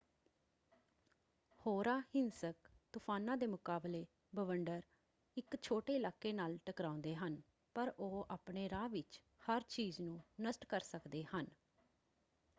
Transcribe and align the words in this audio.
ਹੋਰਾਂ 1.61 1.99
ਹਿੰਸਕ 2.15 2.69
ਤੂਫਾਨਾਂ 2.93 3.35
ਦੇ 3.37 3.47
ਮੁਕਾਬਲੇ 3.47 4.05
ਬਵੰਡਰ 4.33 4.81
ਇੱਕ 5.37 5.55
ਛੋਟੇ 5.61 5.95
ਇਲਾਕੇ 5.95 6.31
ਨਾਲ 6.33 6.57
ਟਕਰਾਉਂਦੇ 6.65 7.13
ਹਨ 7.15 7.41
ਪਰ 7.75 7.93
ਉਹ 7.99 8.25
ਆਪਣੇ 8.29 8.67
ਰਾਹ 8.69 8.87
ਵਿੱਚ 8.89 9.19
ਹਰ 9.43 9.61
ਚੀਜ਼ 9.67 10.01
ਨੂੰ 10.01 10.19
ਨਸ਼ਟ 10.41 10.65
ਕਰ 10.65 10.79
ਸਕਦੇ 10.81 11.23
ਹਨ। 11.25 11.47